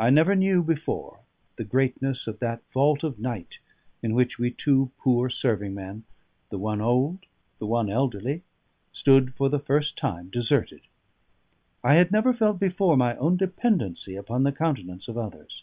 [0.00, 1.20] I never knew before
[1.54, 3.60] the greatness of that vault of night
[4.02, 6.02] in which we two poor serving men
[6.50, 7.28] the one old, and
[7.60, 8.42] the one elderly
[8.92, 10.80] stood for the first time deserted;
[11.84, 15.62] I had never felt before my own dependency upon the countenance of others.